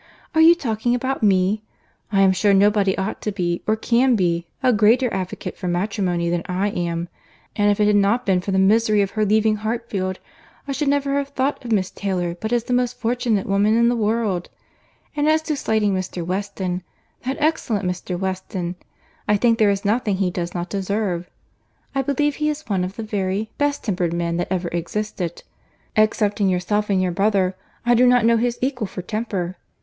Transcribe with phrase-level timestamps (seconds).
[0.33, 4.73] —"Are you talking about me?—I am sure nobody ought to be, or can be, a
[4.73, 7.07] greater advocate for matrimony than I am;
[7.55, 10.17] and if it had not been for the misery of her leaving Hartfield,
[10.67, 13.89] I should never have thought of Miss Taylor but as the most fortunate woman in
[13.89, 14.49] the world;
[15.15, 16.25] and as to slighting Mr.
[16.25, 16.81] Weston,
[17.23, 18.17] that excellent Mr.
[18.17, 18.77] Weston,
[19.27, 21.29] I think there is nothing he does not deserve.
[21.93, 25.43] I believe he is one of the very best tempered men that ever existed.
[25.95, 27.55] Excepting yourself and your brother,
[27.85, 29.57] I do not know his equal for temper.